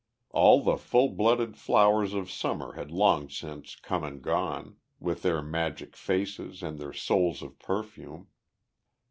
[0.31, 5.43] All the full blooded flowers of Summer had long since come and gone, with their
[5.43, 8.27] magic faces and their souls of perfume.